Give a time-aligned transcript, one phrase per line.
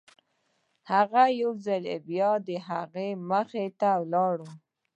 [0.91, 4.51] هغه يو ځل بيا د هغه مخې ته ولاړ و.